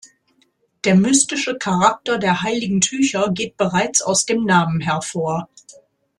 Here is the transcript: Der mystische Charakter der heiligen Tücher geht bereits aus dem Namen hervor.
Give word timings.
Der 0.83 0.95
mystische 0.95 1.59
Charakter 1.59 2.17
der 2.17 2.41
heiligen 2.41 2.81
Tücher 2.81 3.29
geht 3.31 3.55
bereits 3.55 4.01
aus 4.01 4.25
dem 4.25 4.45
Namen 4.45 4.81
hervor. 4.81 5.47